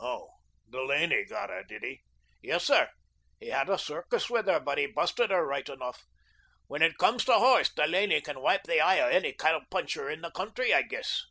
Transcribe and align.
"Oh, 0.00 0.30
Delaney 0.68 1.26
got 1.26 1.48
her, 1.48 1.62
did 1.62 1.84
he?" 1.84 2.02
"Yes, 2.42 2.64
sir. 2.64 2.90
He 3.38 3.50
had 3.50 3.68
a 3.70 3.78
circus 3.78 4.28
with 4.28 4.46
her, 4.48 4.58
but 4.58 4.78
he 4.78 4.86
busted 4.86 5.30
her 5.30 5.46
right 5.46 5.68
enough. 5.68 6.02
When 6.66 6.82
it 6.82 6.98
comes 6.98 7.24
to 7.26 7.34
horse, 7.34 7.72
Delaney 7.72 8.20
can 8.22 8.40
wipe 8.40 8.64
the 8.64 8.80
eye 8.80 8.96
of 8.96 9.12
any 9.12 9.32
cow 9.32 9.62
puncher 9.70 10.10
in 10.10 10.22
the 10.22 10.32
county, 10.32 10.74
I 10.74 10.82
guess." 10.82 11.22